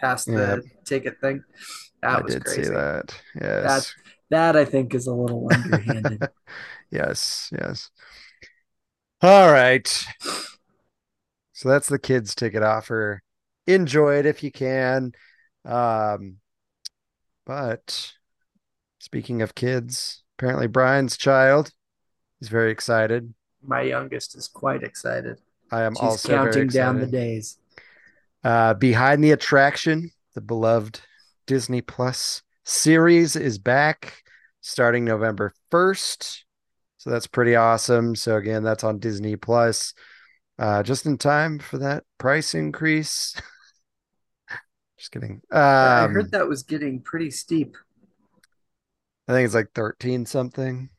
[0.00, 0.70] past the Yeah.
[0.84, 1.44] ticket thing.
[2.02, 2.64] That I was did crazy.
[2.64, 3.20] see that.
[3.40, 3.92] Yes.
[4.30, 6.28] That I think is a little underhanded.
[6.90, 7.90] Yes, yes.
[9.20, 9.86] All right.
[11.52, 13.20] So that's the kids ticket offer.
[13.66, 15.12] Enjoy it if you can.
[15.64, 16.36] Um,
[17.44, 18.12] but
[19.00, 21.72] speaking of kids, apparently Bryan's child
[22.40, 23.34] is very excited.
[23.60, 25.40] My youngest is quite excited.
[25.72, 27.58] I am She's also counting down the days.
[28.44, 31.00] Uh, Behind the Attraction, the beloved
[31.46, 34.22] Disney Plus series is back
[34.60, 36.44] starting November 1st.
[36.98, 38.14] So that's pretty awesome.
[38.16, 39.94] So again, that's on Disney Plus.
[40.58, 43.34] Uh, just in time for that price increase.
[44.96, 45.40] Just kidding.
[45.52, 47.76] Um, I heard that was getting pretty steep.
[49.28, 50.90] I think it's like 13 something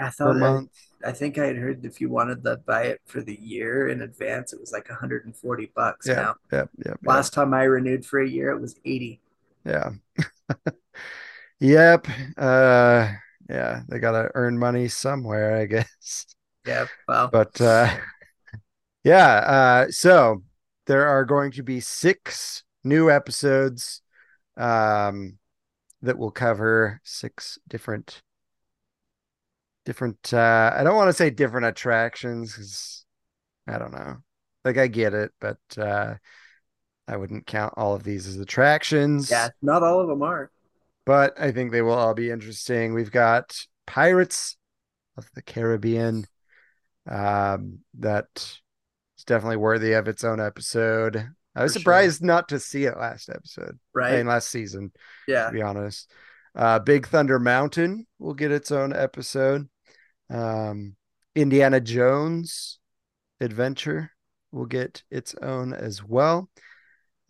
[0.00, 0.70] I per thought I, month.
[1.04, 4.02] I think I had heard if you wanted to buy it for the year in
[4.02, 6.36] advance, it was like 140 bucks Yeah, now.
[6.52, 7.00] yeah, yep.
[7.04, 9.20] Last time I renewed for a year, it was 80.
[9.64, 9.92] Yeah.
[11.60, 12.06] Yep.
[12.36, 13.12] Uh
[13.50, 16.26] yeah, they gotta earn money somewhere, I guess.
[16.66, 17.96] Yeah, well, But uh
[19.04, 19.26] yeah,
[19.86, 20.42] uh so
[20.86, 24.02] there are going to be six new episodes
[24.56, 25.38] um
[26.02, 28.22] that will cover six different
[29.84, 33.04] different uh I don't want to say different attractions cuz
[33.68, 34.18] I don't know.
[34.64, 36.16] Like I get it, but uh
[37.08, 40.50] I wouldn't count all of these as attractions yeah, not all of them are.
[41.10, 42.94] But I think they will all be interesting.
[42.94, 44.56] We've got Pirates
[45.16, 46.24] of the Caribbean.
[47.04, 51.16] Um, that is definitely worthy of its own episode.
[51.56, 51.80] I was For sure.
[51.80, 54.16] surprised not to see it last episode, I Right?
[54.18, 54.92] mean, last season,
[55.26, 55.46] Yeah.
[55.46, 56.12] to be honest.
[56.54, 59.68] Uh, Big Thunder Mountain will get its own episode.
[60.32, 60.94] Um,
[61.34, 62.78] Indiana Jones
[63.40, 64.12] Adventure
[64.52, 66.48] will get its own as well.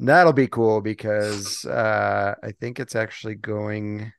[0.00, 4.12] That'll be cool because uh, I think it's actually going.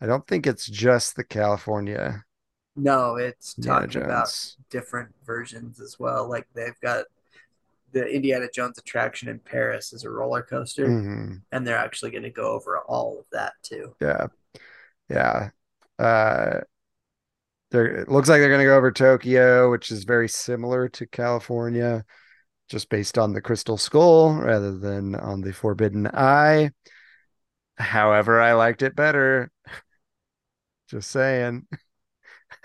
[0.00, 2.24] I don't think it's just the California
[2.74, 6.28] No, it's Indiana talking about different versions as well.
[6.28, 7.04] Like they've got
[7.92, 11.42] the Indiana Jones attraction in Paris is a roller coaster, Mhm.
[11.52, 13.94] and they're actually going to go over all of that too.
[14.00, 14.28] Yeah,
[15.08, 15.50] yeah.
[15.98, 16.60] Uh,
[17.70, 21.06] there it looks like they're going to go over Tokyo, which is very similar to
[21.06, 22.04] California,
[22.72, 26.70] just based on the Crystal Skull rather than on the Forbidden Eye.
[27.76, 29.50] However, I liked it better.
[30.88, 31.66] Just saying.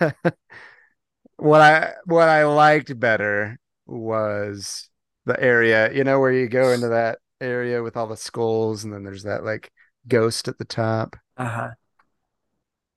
[1.36, 4.88] what I what I liked better was
[5.26, 8.92] the area, you know, where you go into that area with all the skulls and
[8.92, 9.70] then there's that like
[10.06, 11.16] ghost at the top.
[11.36, 11.70] Uh huh.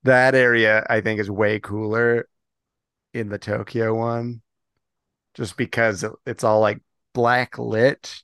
[0.04, 2.30] That area I think is way cooler
[3.14, 4.42] in the Tokyo one.
[5.34, 6.82] Just because it's all like
[7.14, 8.22] black lit.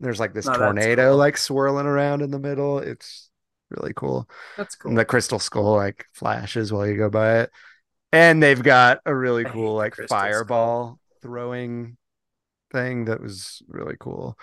[0.00, 1.16] There's like this Oh, tornado cool.
[1.18, 2.78] like swirling around in the middle.
[2.78, 3.30] It's
[3.70, 4.28] really cool.
[4.56, 4.90] That's cool.
[4.90, 7.50] And the crystal skull like flashes while you go by it.
[8.12, 10.32] And they've got a really I cool like crystal skull.
[10.32, 11.96] fireball throwing
[12.72, 14.38] thing that was really cool.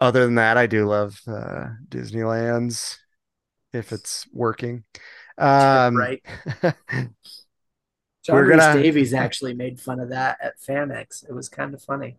[0.00, 2.98] Other than that, I do love uh Disneyland's
[3.72, 4.84] if it's working.
[5.36, 6.22] Um right.
[8.22, 11.28] John Rhys gonna- Davies actually made fun of that at FanX.
[11.28, 12.18] It was kind of funny.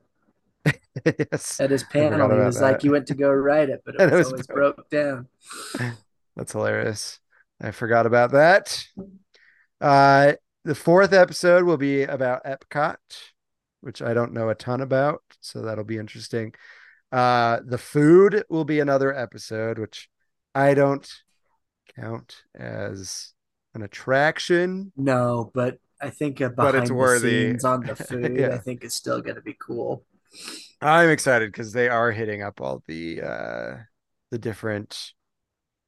[1.05, 1.59] Yes.
[1.59, 4.01] At his panel, he about was like, "You went to go write it, but it
[4.01, 4.75] And it was, was always broke.
[4.75, 5.27] broke down."
[6.35, 7.19] That's hilarious.
[7.61, 8.85] I forgot about that.
[9.81, 10.33] Uh,
[10.65, 12.97] the fourth episode will be about Epcot,
[13.81, 16.53] which I don't know a ton about, so that'll be interesting.
[17.11, 20.09] Uh, the food will be another episode, which
[20.53, 21.09] I don't
[21.95, 23.33] count as
[23.73, 24.91] an attraction.
[24.95, 27.47] No, but I think a But behind it's the worthy.
[27.47, 28.53] scenes on the food, Yeah.
[28.53, 30.05] I think is still going to be cool.
[30.81, 33.77] I'm excited because they are hitting up all the uh
[34.31, 35.13] the different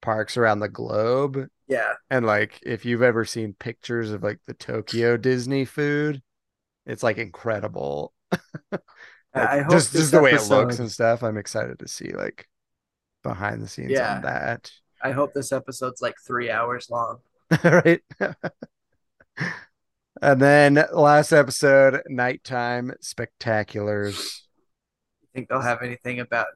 [0.01, 1.93] parks around the globe Yeah.
[2.09, 6.21] And like if you've ever seen pictures of like the Tokyo Disney food,
[6.85, 8.13] it's like incredible.
[9.33, 11.23] Like, I hope just just the way it looks and stuff.
[11.23, 12.49] I'm excited to see like
[13.23, 14.15] behind the scenes Yeah.
[14.17, 14.71] on that.
[15.01, 17.19] I hope this episode's like three hours long.
[17.63, 18.01] right?
[20.21, 24.17] and then last episode, nighttime spectaculars.
[25.21, 26.47] You think they'll have anything about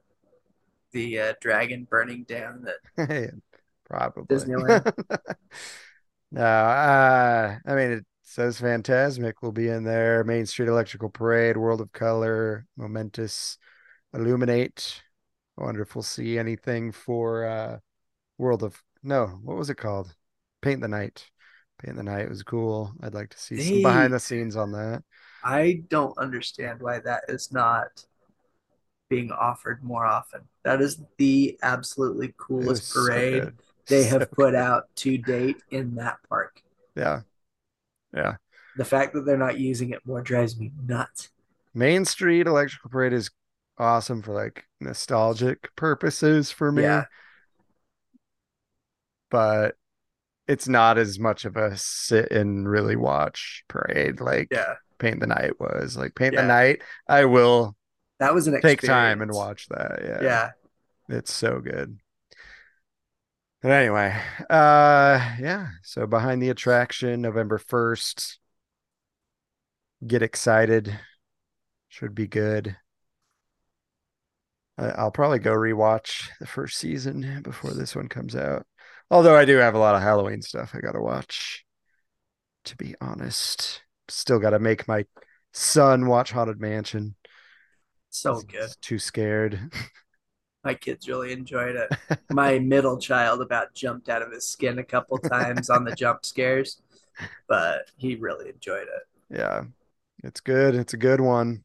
[0.92, 2.64] the uh, dragon burning down
[2.96, 3.32] the
[3.88, 4.92] Probably Disneyland?
[6.32, 10.24] no, uh, I mean it says Fantasmic will be in there.
[10.24, 13.58] Main Street Electrical Parade, World of Color, Momentous,
[14.14, 15.02] Illuminate.
[15.58, 17.78] I wonder if we'll see anything for uh
[18.38, 20.14] World of no, what was it called?
[20.62, 21.30] Paint the Night.
[21.78, 22.92] Paint the Night was cool.
[23.02, 25.02] I'd like to see some behind the scenes on that.
[25.42, 28.04] I don't understand why that is not
[29.08, 30.42] being offered more often.
[30.64, 33.58] That is the absolutely coolest parade good.
[33.88, 34.54] they So have put good.
[34.54, 36.60] out to date in that park.
[36.96, 37.20] Yeah.
[38.14, 38.36] Yeah.
[38.76, 41.30] The fact that they're not using it more drives me nuts.
[41.74, 43.30] Main Street Electrical Parade is
[43.78, 47.04] awesome for like nostalgic purposes for me, Yeah.
[49.30, 49.76] but
[50.48, 54.74] it's not as much of a sit and really watch parade like Yeah.
[54.98, 55.96] Paint the Night was.
[55.96, 56.42] Like Paint Yeah.
[56.42, 57.76] the Night, I will
[58.18, 60.00] That was an take time and watch that.
[60.02, 60.22] Yeah.
[60.22, 60.50] Yeah.
[61.08, 61.98] It's so good.
[63.62, 64.14] But anyway,
[64.48, 68.38] uh yeah, so behind the attraction November 1st.
[70.06, 70.98] Get excited.
[71.88, 72.76] Should be good.
[74.78, 78.66] I'll probably go rewatch the first season before this one comes out.
[79.10, 81.64] Although I do have a lot of Halloween stuff I gotta watch.
[82.64, 85.04] To be honest, still gotta make my
[85.52, 87.14] son watch Haunted Mansion.
[88.10, 88.70] So good.
[88.80, 89.72] Too scared.
[90.64, 92.18] My kids really enjoyed it.
[92.30, 96.26] My middle child about jumped out of his skin a couple times on the jump
[96.26, 96.82] scares,
[97.46, 99.36] but he really enjoyed it.
[99.38, 99.64] Yeah,
[100.24, 100.74] it's good.
[100.74, 101.62] It's a good one.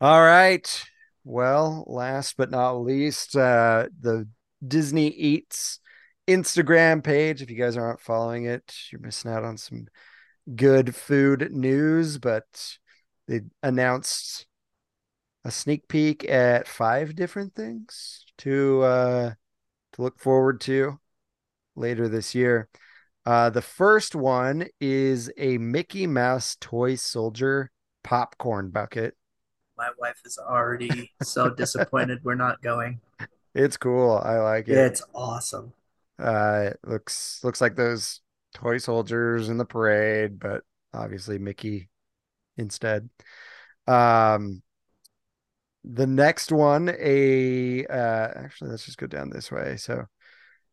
[0.00, 0.84] All right.
[1.24, 4.28] Well, last but not least, uh, the
[4.66, 5.80] Disney Eats
[6.28, 7.42] Instagram page.
[7.42, 9.86] If you guys aren't following it, you're missing out on some
[10.54, 12.18] good food news.
[12.18, 12.78] But
[13.28, 14.46] they announced
[15.44, 19.30] a sneak peek at five different things to uh,
[19.92, 20.98] to look forward to
[21.74, 22.68] later this year.
[23.24, 27.70] Uh, the first one is a Mickey Mouse toy soldier
[28.04, 29.16] popcorn bucket.
[29.76, 33.00] My wife is already so disappointed we're not going.
[33.56, 34.12] It's cool.
[34.12, 34.76] I like it.
[34.76, 35.72] It's awesome.
[36.18, 38.20] Uh, it looks looks like those
[38.54, 40.62] toy soldiers in the parade, but
[40.94, 41.88] obviously Mickey
[42.56, 43.08] instead.
[43.86, 44.62] Um,
[45.84, 49.76] the next one, a uh, actually, let's just go down this way.
[49.76, 50.06] So,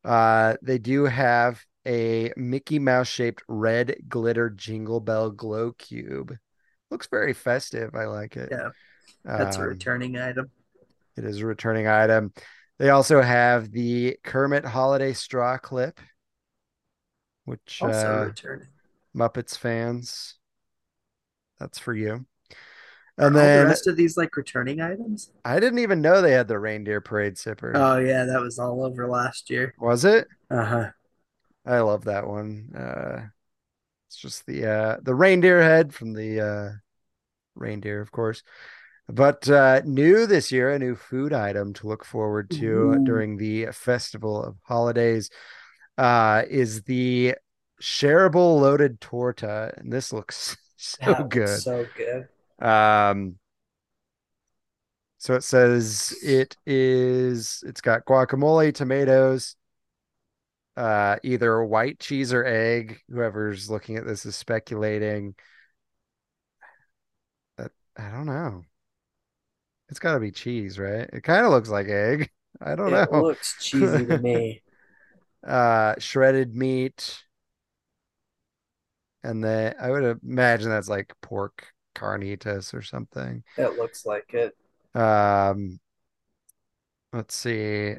[0.04, 6.36] uh, they do have a Mickey Mouse shaped red glitter jingle bell glow cube.
[6.90, 7.96] Looks very festive.
[7.96, 8.50] I like it.
[8.52, 8.70] Yeah.
[9.24, 10.52] That's a Um, returning item.
[11.16, 12.34] It is a returning item.
[12.84, 16.02] They also have the Kermit holiday straw clip,
[17.46, 18.68] which Also uh, returning.
[19.16, 20.36] Muppets fans,
[21.60, 22.26] that's for you.
[23.18, 25.32] Are And the then rest of these like returning items?
[25.46, 27.74] I didn't even know they had the reindeer parade zipper.
[27.76, 29.74] Oh yeah, that was all over last year.
[29.80, 30.28] Was it?
[30.50, 30.92] Uh huh.
[31.66, 32.74] I love that one.
[32.76, 33.28] Uh,
[34.08, 36.72] it's just the uh, the reindeer head from the uh,
[37.56, 38.44] reindeer, of course.
[39.10, 43.04] But uh, new this year, a new food item to look forward to Ooh.
[43.04, 45.30] during the festival of holidays
[45.98, 47.36] uh, is the
[47.82, 51.60] shareable loaded torta, and this looks so That good.
[51.60, 52.66] So good.
[52.66, 53.36] Um,
[55.18, 59.56] so it says it is, it's got guacamole, tomatoes,
[60.78, 63.00] uh, either white cheese or egg.
[63.10, 65.36] Whoever's looking at this is speculating.
[67.96, 68.64] I don't know.
[69.94, 71.08] It's got to be cheese, right?
[71.14, 72.32] It kind of looks like egg.
[72.62, 73.04] I don't It know.
[73.04, 74.64] It looks cheesy to me.
[75.48, 77.24] Uh, shredded meat.
[79.24, 83.44] And then I would imagine that's like pork carnitas or something.
[83.58, 84.56] It looks like it.
[84.96, 85.80] Um,
[87.12, 87.96] let's see.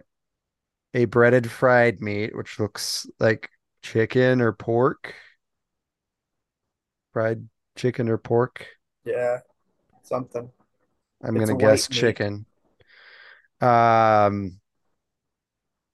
[0.94, 3.50] A breaded fried meat, which looks like
[3.82, 5.14] chicken or pork.
[7.14, 8.66] Fried chicken or pork.
[9.04, 9.40] Yeah.
[10.02, 10.52] Something.
[11.24, 11.96] I'm It's gonna guess meat.
[11.98, 12.46] chicken.
[13.60, 14.60] Um,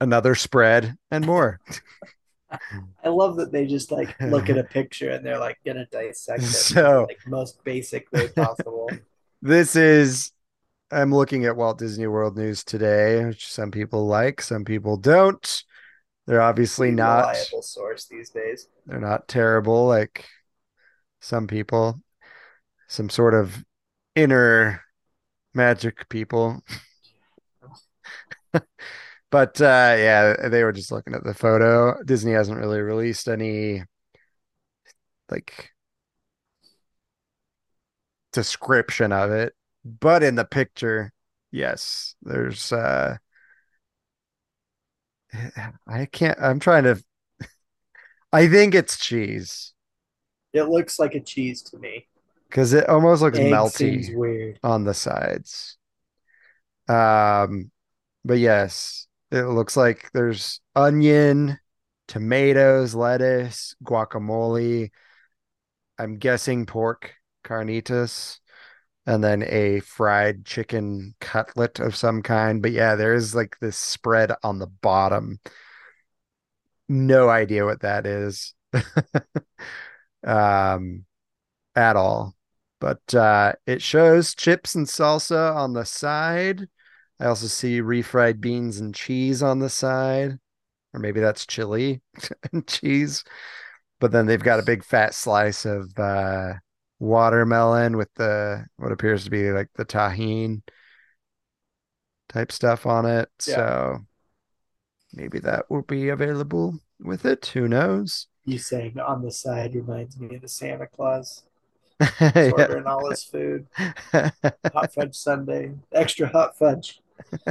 [0.01, 1.61] another spread and more.
[3.05, 6.43] I love that they just like look at a picture and they're like gonna dissect
[6.43, 8.89] it So- like most basic way possible.
[9.43, 10.33] This is,
[10.91, 15.64] I'm looking at Walt Disney World News today, which some people like, some people don't.
[16.26, 18.68] They're obviously not reliable source these days.
[18.85, 20.26] they're not terrible like
[21.22, 22.03] some people.
[22.89, 23.64] Some sort of
[24.14, 24.83] inner
[25.55, 26.63] magic people.
[29.31, 32.03] But uh yeah, they were just looking at the photo.
[32.03, 33.85] Disney hasn't really released any
[35.31, 35.73] like
[38.33, 41.13] description of it, but in the picture,
[41.51, 43.17] yes, there's uh
[45.87, 47.03] I can't I'm trying to
[48.33, 49.75] I think it's cheese
[50.53, 52.07] It looks like a cheese to me.
[52.51, 54.59] Because it almost looks Egg melty weird.
[54.63, 55.79] on the sides.
[56.89, 57.71] Um,
[58.25, 61.59] but yes, it looks like there's onion,
[62.09, 64.91] tomatoes, lettuce, guacamole.
[65.99, 68.41] I'm guessing pork carnitas,
[69.07, 72.61] and then a fried chicken cutlet of some kind.
[72.61, 75.39] But yeah, there is like this spread on the bottom.
[76.89, 78.55] No idea what that is.
[80.27, 81.05] um,
[81.77, 82.35] at all.
[82.81, 86.66] But uh, it shows chips and salsa on the side.
[87.20, 90.39] I also see refried beans and cheese on the side,
[90.95, 92.01] or maybe that's chili
[92.53, 93.22] and cheese.
[94.01, 96.55] But then they've got a big fat slice of uh,
[96.99, 100.62] watermelon with the what appears to be like the Tajín
[102.31, 103.28] type stuff on it.
[103.47, 103.55] Yeah.
[103.55, 103.99] So
[105.12, 107.45] maybe that will be available with it.
[107.47, 108.26] Who knows?
[108.47, 111.45] You saying on the side reminds me of the Santa Claus
[112.21, 112.51] Yeah.
[112.53, 113.67] ordering all his food.
[114.13, 117.01] Hot fudge sundae, extra hot fudge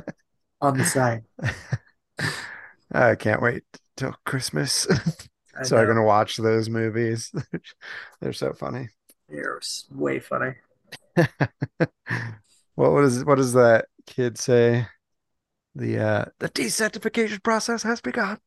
[0.61, 1.23] on the side.
[2.91, 3.63] I can't wait
[3.95, 4.87] till Christmas.
[5.63, 7.31] So I'm gonna watch those movies.
[8.21, 8.89] They're so funny.
[9.27, 9.59] They're
[9.91, 10.53] way funny.
[12.75, 14.87] What was what does that kid say?
[15.75, 18.39] The uh the desantification process has begun,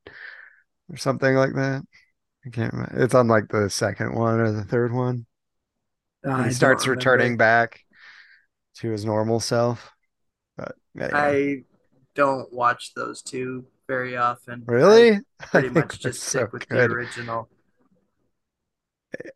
[0.91, 1.83] or something like that.
[2.45, 3.03] I can't remember.
[3.03, 5.27] It's on like the second one or the third one.
[6.25, 7.81] I he starts returning back
[8.77, 9.93] to his normal self.
[10.57, 11.13] But anyway.
[11.13, 11.65] I
[12.15, 14.69] don't watch those two very often.
[14.69, 15.21] really
[15.53, 17.49] I pretty I much just so stick with the original.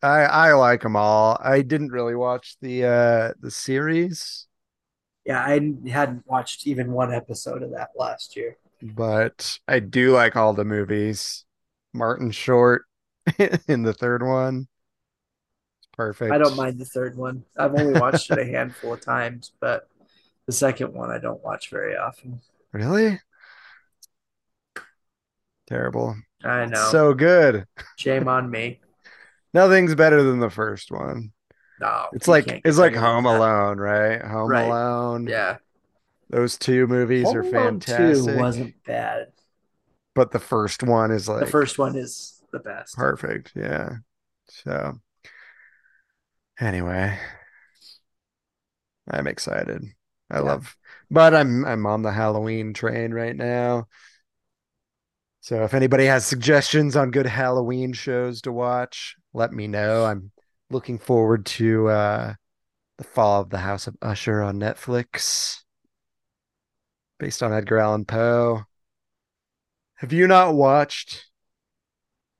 [0.02, 1.38] I I like them all.
[1.42, 4.46] I didn't really watch the uh the series,
[5.24, 8.56] Yeah, I hadn't watched even one episode of that last year.
[8.82, 11.44] but I do like all the movies.
[11.92, 12.82] Martin Short
[13.68, 14.68] in the third one.
[15.96, 16.32] Perfect.
[16.32, 17.44] I don't mind the third one.
[17.56, 19.88] I've only watched it a handful of times, but
[20.46, 22.40] the second one I don't watch very often.
[22.72, 23.18] Really?
[25.66, 26.16] Terrible.
[26.44, 26.88] I know.
[26.90, 27.66] So good.
[27.96, 28.80] Shame on me.
[29.54, 31.32] Nothing's better than the first one.
[31.80, 33.26] No, It's like it's like Home.
[33.26, 34.22] Alone, right?
[34.22, 34.66] Home Right.
[34.66, 35.26] Alone.
[35.26, 35.58] Yeah,
[36.30, 39.28] Those two movies Home are Alone Two wasn't bad.
[40.14, 42.96] But the first one is like The first one is the best.
[42.96, 43.52] Perfect.
[43.54, 43.96] Yeah.
[44.48, 45.00] So
[46.60, 47.18] anyway,
[49.10, 49.82] I'm excited.
[50.30, 50.40] I Yeah.
[50.40, 50.76] love
[51.10, 53.86] but I'm I'm on the Halloween train right now.
[55.40, 60.04] So if anybody has suggestions on good Halloween shows to watch, let me know.
[60.04, 60.32] I'm
[60.70, 62.34] looking forward to uh
[62.98, 65.62] The Fall of the House of Usher on Netflix
[67.18, 68.64] based on Edgar Allan Poe.
[69.96, 71.26] Have you not watched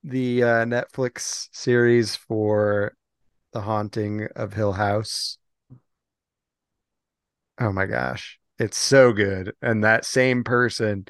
[0.05, 2.95] the uh, Netflix series for
[3.57, 5.39] The Haunting of Hill House.
[7.59, 9.55] Oh my gosh, it's so good.
[9.63, 11.07] And that same person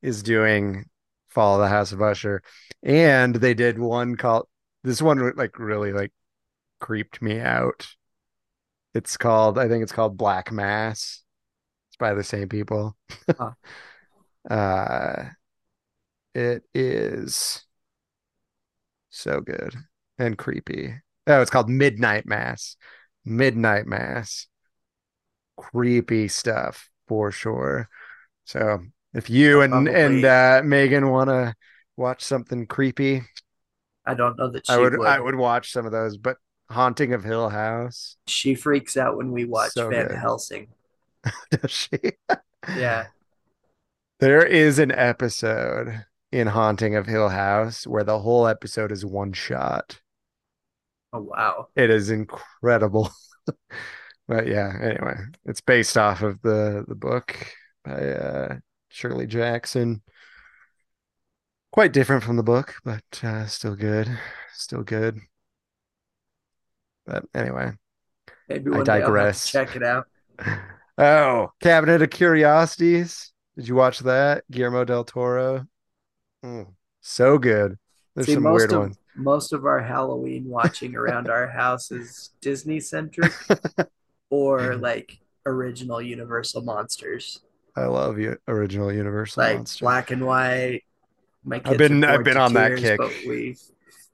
[0.00, 0.86] is doing
[1.28, 2.42] Fall of the House of Usher.
[2.82, 4.48] And they did one called
[4.82, 6.10] this one like really like
[6.78, 7.86] creeped me out.
[8.94, 11.22] It's called I think it's called Black Mass.
[11.90, 12.96] It's by the same people.
[13.28, 13.50] Huh.
[14.50, 15.24] uh
[16.34, 17.62] it is
[19.10, 19.74] so good
[20.16, 20.94] and creepy.
[21.30, 22.76] Oh, it's called Midnight Mass.
[23.24, 24.46] Midnight Mass.
[25.56, 27.88] Creepy stuff for sure.
[28.44, 28.80] So
[29.14, 29.94] if you and Probably.
[29.94, 31.54] and uh, Megan want to
[31.96, 33.22] watch something creepy,
[34.06, 35.06] I don't know that she I would, would.
[35.06, 36.16] I would watch some of those.
[36.16, 36.38] But
[36.70, 40.16] Haunting of Hill House, She freaks out when we watch So Van good.
[40.16, 40.68] Helsing.
[41.50, 41.98] does she?
[42.76, 43.06] Yeah.
[44.20, 49.32] There is an episode in Haunting of Hill House where the whole episode is one
[49.32, 50.00] shot.
[51.12, 51.68] Oh wow.
[51.76, 53.10] It is incredible.
[54.28, 57.36] But yeah, anyway, it's based off of the the book
[57.84, 58.58] by uh
[58.88, 60.02] Shirley Jackson.
[61.72, 64.08] Quite different from the book, but uh still good.
[64.52, 65.20] Still good.
[67.06, 67.72] But anyway.
[68.48, 69.44] Maybe I one day I'll have to digress.
[69.44, 70.06] check it out.
[70.98, 73.32] Oh, Cabinet of Curiosities.
[73.56, 74.44] Did you watch that?
[74.50, 75.66] Guillermo del Toro.
[76.44, 77.78] Mm, So good.
[78.14, 78.98] There's See, some weird of ones.
[79.22, 83.32] Most of our Halloween watching around our house is Disney centric
[84.30, 84.82] or mm-hmm.
[84.82, 87.40] like original Universal monsters,
[87.76, 89.84] I love you, original Universal like monster.
[89.84, 90.82] black and white.
[91.44, 92.98] My kids been- I've been on that kick.
[92.98, 93.56] but we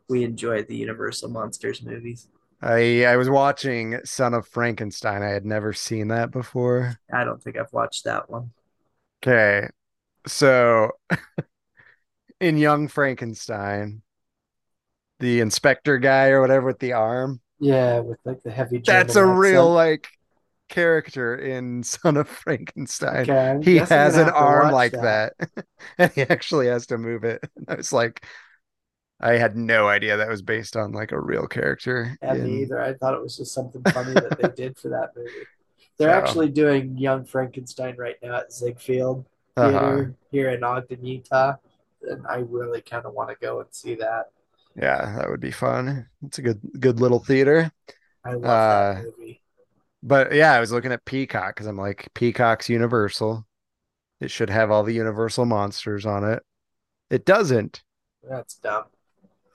[0.09, 2.29] we enjoy the Universal monsters movies.
[2.63, 5.23] I I was watching Son of Frankenstein.
[5.23, 6.99] I had never seen that before.
[7.13, 8.53] I don't think I've watched that one.
[9.23, 9.69] Okay.
[10.27, 10.93] So
[12.41, 14.03] in Young Frankenstein,
[15.21, 18.79] the inspector guy or whatever with the arm, Yeah, with like the heavy.
[18.85, 20.09] that's a German real like
[20.69, 23.31] character in Son of Frankenstein.
[23.31, 25.35] Okay, He has an arm like that.
[25.99, 27.43] and he actually has to move it.
[27.57, 28.25] And I was like,
[29.19, 32.19] I had no idea that was based on like a real character.
[32.23, 32.81] Yeah, in- me either.
[32.81, 35.31] I thought it was just something funny that they did for that movie.
[35.99, 39.25] They're So- actually doing Young Frankenstein right now at Ziegfeld
[39.57, 39.71] Uh-huh.
[39.71, 41.55] Theater here in Ogden, Utah,
[42.03, 44.27] and I really kind of want to go and see that.
[44.77, 46.09] Yeah, that would be fun.
[46.23, 47.73] It's a good good little theater.
[48.25, 49.43] I love Uh, that movie.
[50.03, 53.47] But yeah, I was looking at Peacock because I'm like, Peacock's Universal.
[54.21, 56.43] It should have all the Universal monsters on it.
[57.11, 57.83] It doesn't.
[58.23, 58.85] That's dumb.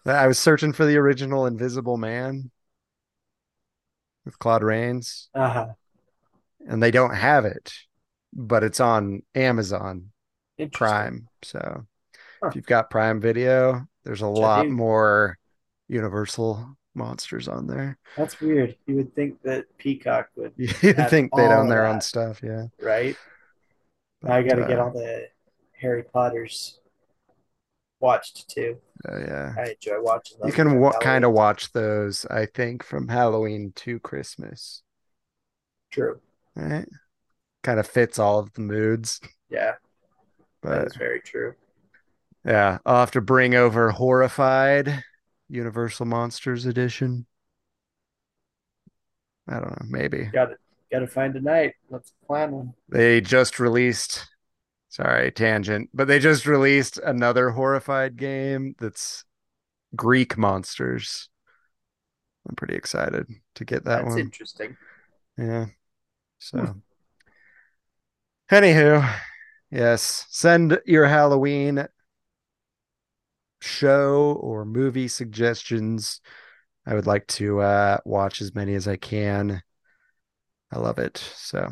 [0.06, 2.50] I was searching for the original Invisible Man
[4.26, 5.74] with Claude Rains, Uh-huh.
[6.68, 7.74] and they don't have it,
[8.34, 10.12] but it's on Amazon
[10.72, 11.30] Prime.
[11.44, 11.88] So
[12.42, 12.50] Huh.
[12.50, 15.38] if you've got Prime Video, there's a Which lot more
[15.88, 17.98] Universal monsters on there.
[18.16, 18.78] That's weird.
[18.86, 22.68] You would think that Peacock would, You think they'd own their of own stuff, yeah.
[22.82, 23.18] right?
[24.24, 25.28] I got to But, get uh, all the
[25.80, 26.80] Harry Potters
[28.00, 28.78] watched too.
[29.08, 29.58] uh, yeah.
[29.58, 30.48] I enjoy watching those.
[30.48, 34.84] You can wa- kind of watch those, I think, from Halloween to Christmas.
[35.92, 36.20] True.
[36.56, 36.88] Right?
[37.64, 39.20] Kind of fits all of the moods.
[39.50, 39.74] Yeah,
[40.64, 41.56] that But is very true.
[42.46, 45.04] Yeah, I'll have to bring over Horrified
[45.50, 47.26] Universal Monsters Edition.
[49.48, 50.26] I don't know, maybe.
[50.26, 50.56] Got to
[50.92, 51.74] got to find a night.
[51.90, 52.74] Let's plan one.
[52.90, 54.28] They just released,
[54.90, 59.26] sorry, tangent, but they just released another Horrified game that's
[59.96, 61.30] Greek monsters.
[62.48, 64.20] I'm pretty excited to get that That's one.
[64.20, 64.78] interesting.
[65.38, 65.68] Yeah.
[66.40, 66.80] So, hmm.
[68.50, 69.16] anywho,
[69.70, 71.88] yes, send your Halloween
[73.62, 76.22] show or movie suggestions.
[76.86, 79.62] I would like to uh, watch as many as I can.
[80.72, 81.18] I love it.
[81.18, 81.70] So,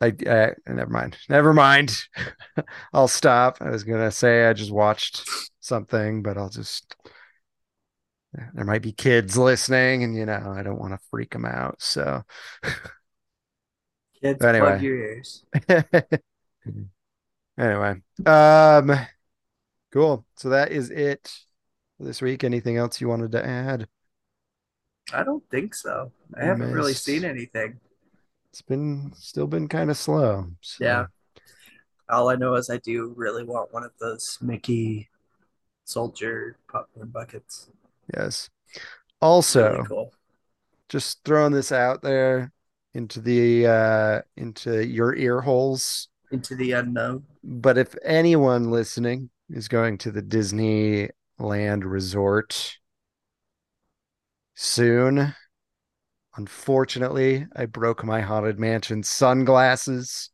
[0.00, 1.16] I, uh, never mind.
[1.28, 1.98] Never mind.
[2.92, 3.58] I'll stop.
[3.60, 5.28] I was gonna say I just watched
[5.60, 6.94] something, but I'll just.
[8.54, 11.82] There might be kids listening, and you know I don't want to freak them out.
[11.82, 12.22] So.
[14.22, 14.68] Kids, Anyway.
[14.68, 15.44] plug your ears.
[17.58, 17.94] anyway,
[18.26, 19.06] um,
[19.92, 20.24] cool.
[20.36, 21.32] So that is it
[21.98, 22.44] for this week.
[22.44, 23.88] Anything else you wanted to add?
[25.12, 26.12] I don't think so.
[26.36, 27.80] I You haven't really seen anything.
[28.50, 30.48] It's been still been kind of slow.
[30.60, 31.06] So, Yeah.
[32.08, 35.08] All I know is I do really want one of those Mickey
[35.84, 37.70] soldier popcorn buckets.
[38.12, 38.50] Yes.
[39.20, 40.14] Also, Really cool.
[40.88, 42.52] just throwing this out there
[42.94, 46.08] into the uh into your ear holes.
[46.32, 47.24] Into the unknown.
[47.44, 51.10] But if anyone listening is going to the Disneyland
[51.84, 52.78] resort
[54.54, 55.34] soon,
[56.36, 60.30] unfortunately, I broke my Haunted Mansion sunglasses.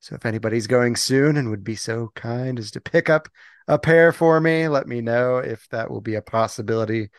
[0.00, 3.28] So if anybody's going soon and would be so kind as to pick up
[3.66, 7.10] a pair for me, let me know if that will be a possibility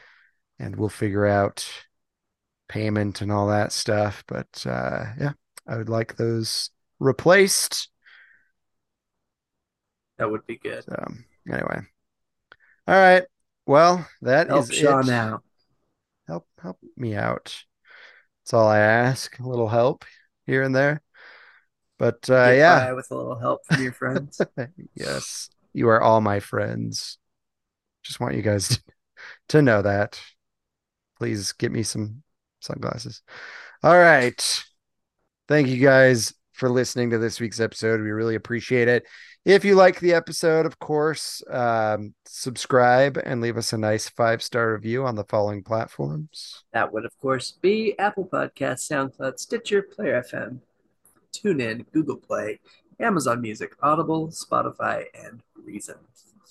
[0.58, 1.70] and we'll figure out
[2.68, 4.24] payment and all that stuff.
[4.28, 5.34] But uh yeah,
[5.68, 7.90] I would like those replaced.
[10.20, 10.84] That would be good.
[10.84, 11.08] So
[11.48, 11.80] anyway.
[12.88, 13.24] All right.
[13.66, 15.14] Well, that Help is Sean it.
[15.14, 15.44] out.
[16.28, 17.64] Help help me out.
[18.44, 19.40] That's all I ask.
[19.40, 20.06] A little help
[20.46, 21.02] here and there.
[21.98, 24.42] But uh yeah, with a little help from your friends.
[24.94, 25.50] yes.
[25.74, 27.18] You are all my friends.
[28.04, 28.82] Just want you guys to,
[29.50, 30.20] to know that.
[31.18, 32.24] Please get me some
[32.60, 33.22] sunglasses.
[33.84, 34.64] All right.
[35.48, 38.02] Thank you guys for listening to this week's episode.
[38.02, 39.08] We really appreciate it.
[39.46, 44.44] If you like the episode, of course, um, subscribe and leave us a nice five
[44.44, 46.64] star review on the following platforms.
[46.74, 50.60] that would, of course, be Apple Podcasts, SoundCloud, Stitcher, Player FM,
[51.34, 52.60] TuneIn, Google Play,
[53.00, 55.96] Amazon Music, Audible, Spotify, and Reason.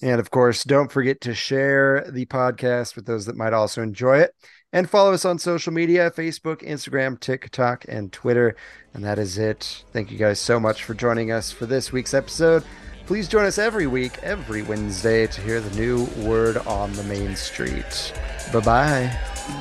[0.00, 4.18] And of course, don't forget to share the podcast with those that might also enjoy
[4.18, 4.32] it.
[4.72, 8.54] And follow us on social media Facebook, Instagram, TikTok, and Twitter.
[8.92, 9.84] And that is it.
[9.92, 12.64] Thank you guys so much for joining us for this week's episode
[13.08, 17.36] Please join us every week, every Wednesday, to hear the new word on the main
[17.36, 18.12] street.
[18.52, 19.20] Bye bye.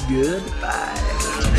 [0.09, 1.53] Goodbye.